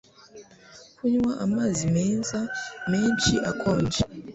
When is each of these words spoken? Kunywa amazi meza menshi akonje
Kunywa 0.95 1.31
amazi 1.45 1.83
meza 1.95 2.39
menshi 2.91 3.33
akonje 3.51 3.99